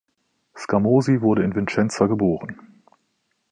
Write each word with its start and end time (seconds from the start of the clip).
Scamozzi 0.57 1.21
wurde 1.21 1.43
in 1.43 1.53
Vicenza 1.55 2.07
geboren. 2.07 2.81